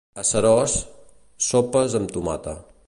A 0.21 0.21
Seròs, 0.29 0.77
sopes 1.51 1.99
amb 2.01 2.17
tomata. 2.17 2.59